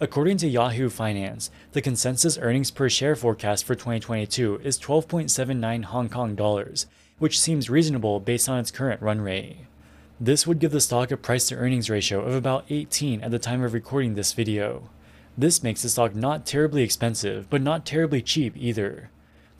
According 0.00 0.36
to 0.36 0.48
Yahoo 0.48 0.90
Finance, 0.90 1.50
the 1.72 1.80
consensus 1.80 2.36
earnings 2.36 2.70
per 2.70 2.90
share 2.90 3.16
forecast 3.16 3.64
for 3.64 3.74
2022 3.74 4.60
is 4.62 4.78
12.79 4.78 5.84
Hong 5.84 6.10
Kong 6.10 6.34
dollars, 6.34 6.84
which 7.18 7.40
seems 7.40 7.70
reasonable 7.70 8.20
based 8.20 8.50
on 8.50 8.58
its 8.58 8.70
current 8.70 9.00
run 9.00 9.22
rate. 9.22 9.60
This 10.20 10.46
would 10.46 10.58
give 10.58 10.72
the 10.72 10.80
stock 10.82 11.10
a 11.10 11.16
price 11.16 11.48
to 11.48 11.56
earnings 11.56 11.88
ratio 11.88 12.20
of 12.20 12.34
about 12.34 12.66
18 12.68 13.22
at 13.22 13.30
the 13.30 13.38
time 13.38 13.62
of 13.62 13.72
recording 13.72 14.12
this 14.12 14.34
video. 14.34 14.90
This 15.36 15.62
makes 15.62 15.82
the 15.82 15.88
stock 15.88 16.14
not 16.14 16.44
terribly 16.44 16.82
expensive, 16.82 17.48
but 17.48 17.62
not 17.62 17.86
terribly 17.86 18.20
cheap 18.20 18.54
either. 18.56 19.10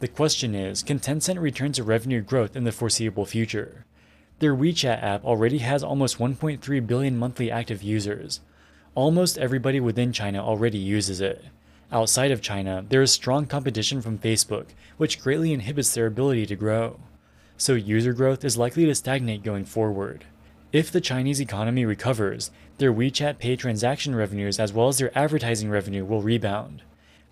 The 0.01 0.09
question 0.09 0.55
is, 0.55 0.83
can 0.83 0.99
Tencent 0.99 1.41
return 1.41 1.73
to 1.73 1.83
revenue 1.83 2.21
growth 2.21 2.57
in 2.57 2.65
the 2.65 2.73
foreseeable 2.73 3.25
future? 3.25 3.87
Their 4.41 4.55
WeChat 4.55 5.03
app 5.03 5.25
already 5.25 5.59
has 5.59 5.83
almost 5.83 6.19
1.3 6.19 6.87
billion 6.87 7.17
monthly 7.17 7.51
active 7.51 7.83
users. 7.83 8.41
Almost 8.95 9.39
everybody 9.39 9.81
within 9.81 10.13
China 10.13 10.45
already 10.45 10.79
uses 10.79 11.21
it. 11.21 11.45
Outside 11.91 12.31
of 12.31 12.43
China, 12.43 12.85
there 12.89 13.01
is 13.01 13.13
strong 13.13 13.47
competition 13.47 14.03
from 14.03 14.19
Facebook, 14.19 14.67
which 14.97 15.23
greatly 15.23 15.53
inhibits 15.53 15.95
their 15.95 16.07
ability 16.07 16.45
to 16.47 16.57
grow. 16.57 17.01
So 17.57 17.75
user 17.75 18.13
growth 18.13 18.45
is 18.45 18.59
likely 18.59 18.85
to 18.87 18.95
stagnate 18.95 19.43
going 19.43 19.65
forward. 19.65 20.25
If 20.73 20.91
the 20.91 21.03
Chinese 21.03 21.39
economy 21.39 21.85
recovers, 21.85 22.51
their 22.79 22.95
WeChat 22.95 23.39
Pay 23.39 23.57
transaction 23.57 24.15
revenues 24.15 24.59
as 24.59 24.73
well 24.73 24.89
as 24.89 24.97
their 24.97 25.17
advertising 25.17 25.69
revenue 25.69 26.03
will 26.03 26.23
rebound. 26.23 26.81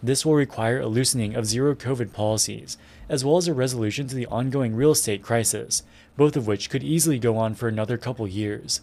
This 0.02 0.26
will 0.26 0.35
require 0.35 0.78
a 0.78 0.87
loosening 0.87 1.35
of 1.35 1.47
zero 1.47 1.75
COVID 1.75 2.12
policies, 2.12 2.76
as 3.09 3.25
well 3.25 3.38
as 3.38 3.49
a 3.49 3.54
resolution 3.54 4.06
to 4.09 4.14
the 4.14 4.26
ongoing 4.26 4.76
real 4.76 4.90
estate 4.90 5.23
crisis, 5.23 5.85
both 6.18 6.37
of 6.37 6.47
which 6.47 6.68
could 6.68 6.85
easily 6.85 7.18
go 7.18 7.38
on 7.38 7.54
for 7.54 7.66
another 7.66 7.97
couple 7.97 8.28
years. 8.28 8.82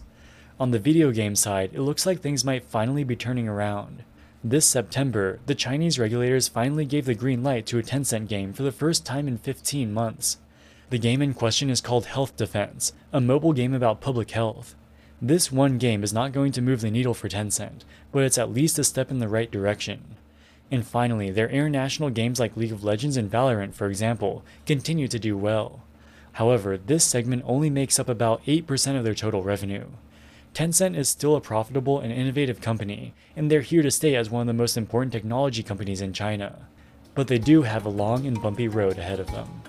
On 0.58 0.72
the 0.72 0.80
video 0.80 1.12
game 1.12 1.36
side, 1.36 1.70
it 1.72 1.80
looks 1.80 2.04
like 2.04 2.20
things 2.20 2.44
might 2.44 2.64
finally 2.64 3.04
be 3.04 3.14
turning 3.14 3.46
around. 3.46 4.02
This 4.42 4.66
September, 4.66 5.38
the 5.46 5.54
Chinese 5.54 6.00
regulators 6.00 6.48
finally 6.48 6.84
gave 6.84 7.04
the 7.04 7.14
green 7.14 7.44
light 7.44 7.64
to 7.66 7.78
a 7.78 7.82
Tencent 7.84 8.26
game 8.26 8.52
for 8.52 8.64
the 8.64 8.72
first 8.72 9.06
time 9.06 9.28
in 9.28 9.38
15 9.38 9.92
months. 9.92 10.38
The 10.90 10.98
game 10.98 11.20
in 11.20 11.34
question 11.34 11.68
is 11.68 11.82
called 11.82 12.06
Health 12.06 12.34
Defense, 12.34 12.94
a 13.12 13.20
mobile 13.20 13.52
game 13.52 13.74
about 13.74 14.00
public 14.00 14.30
health. 14.30 14.74
This 15.20 15.52
one 15.52 15.76
game 15.76 16.02
is 16.02 16.14
not 16.14 16.32
going 16.32 16.50
to 16.52 16.62
move 16.62 16.80
the 16.80 16.90
needle 16.90 17.12
for 17.12 17.28
Tencent, 17.28 17.82
but 18.10 18.22
it's 18.22 18.38
at 18.38 18.52
least 18.52 18.78
a 18.78 18.84
step 18.84 19.10
in 19.10 19.18
the 19.18 19.28
right 19.28 19.50
direction. 19.50 20.16
And 20.70 20.86
finally, 20.86 21.30
their 21.30 21.50
international 21.50 22.08
games 22.08 22.40
like 22.40 22.56
League 22.56 22.72
of 22.72 22.84
Legends 22.84 23.18
and 23.18 23.30
Valorant, 23.30 23.74
for 23.74 23.88
example, 23.88 24.42
continue 24.64 25.08
to 25.08 25.18
do 25.18 25.36
well. 25.36 25.82
However, 26.32 26.78
this 26.78 27.04
segment 27.04 27.42
only 27.44 27.68
makes 27.68 27.98
up 27.98 28.08
about 28.08 28.42
8% 28.46 28.96
of 28.96 29.04
their 29.04 29.14
total 29.14 29.42
revenue. 29.42 29.88
Tencent 30.54 30.96
is 30.96 31.10
still 31.10 31.36
a 31.36 31.40
profitable 31.42 32.00
and 32.00 32.12
innovative 32.12 32.62
company, 32.62 33.12
and 33.36 33.50
they're 33.50 33.60
here 33.60 33.82
to 33.82 33.90
stay 33.90 34.16
as 34.16 34.30
one 34.30 34.40
of 34.40 34.46
the 34.46 34.54
most 34.54 34.78
important 34.78 35.12
technology 35.12 35.62
companies 35.62 36.00
in 36.00 36.14
China. 36.14 36.66
But 37.14 37.28
they 37.28 37.38
do 37.38 37.62
have 37.62 37.84
a 37.84 37.90
long 37.90 38.26
and 38.26 38.40
bumpy 38.40 38.68
road 38.68 38.96
ahead 38.98 39.20
of 39.20 39.30
them. 39.32 39.62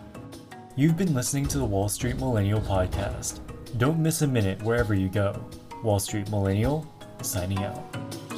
You've 0.79 0.95
been 0.95 1.13
listening 1.13 1.45
to 1.47 1.57
the 1.57 1.65
Wall 1.65 1.89
Street 1.89 2.15
Millennial 2.19 2.61
Podcast. 2.61 3.41
Don't 3.77 3.99
miss 3.99 4.21
a 4.21 4.27
minute 4.27 4.63
wherever 4.63 4.93
you 4.93 5.09
go. 5.09 5.43
Wall 5.83 5.99
Street 5.99 6.29
Millennial, 6.29 6.87
signing 7.21 7.59
out. 7.65 8.28